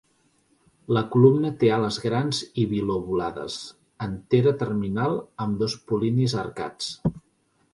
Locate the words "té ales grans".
1.63-2.39